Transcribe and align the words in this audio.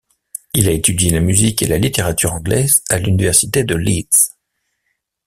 Il 0.55 0.67
a 0.67 0.71
étudié 0.71 1.11
la 1.11 1.19
musique 1.19 1.61
et 1.61 1.67
la 1.67 1.77
littérature 1.77 2.33
anglaise 2.33 2.81
à 2.89 2.97
l'université 2.97 3.63
de 3.63 3.75
Leeds. 3.75 4.31